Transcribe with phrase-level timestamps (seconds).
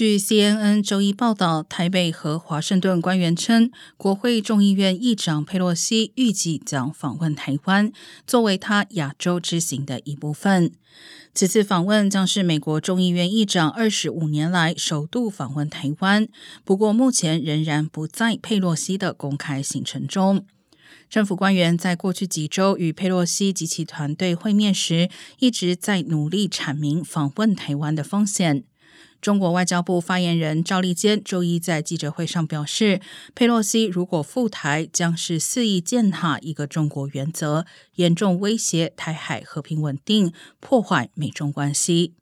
[0.00, 7.92] 据 CNN 周一报道，台北和华盛顿官员称，国会众议院议长佩洛西预计将访问台湾，
[8.26, 10.72] 作为他亚洲之行的一部分。
[11.34, 16.26] 此次访问将是美国众议院议长二十五年来首度访问台湾，
[16.64, 20.46] 不过目前仍然不在佩洛西的公开行程中。
[21.10, 25.10] 政府官员在过去几周与佩洛西及其团队会面时，
[25.40, 28.64] 一直在努力阐明访问台湾的风险。
[29.20, 33.00] 中国外交部发言人赵立坚周一在记者会上表示，
[33.34, 42.19] 佩洛西如果赴台，将是肆意践踏一个中国原则，严重威胁台海和平稳定，破坏美中关系。